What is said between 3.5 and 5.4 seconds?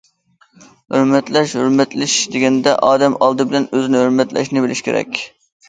بىلەن ئۆزىنى ھۆرمەتلەشنى بىلىشى كېرەك.